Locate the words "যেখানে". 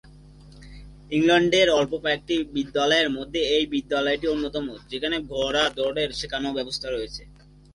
4.91-5.17